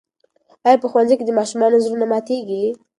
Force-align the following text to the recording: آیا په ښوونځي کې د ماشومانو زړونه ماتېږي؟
آیا 0.65 0.77
په 0.81 0.87
ښوونځي 0.91 1.15
کې 1.17 1.25
د 1.27 1.31
ماشومانو 1.39 1.81
زړونه 1.85 2.05
ماتېږي؟ 2.13 2.63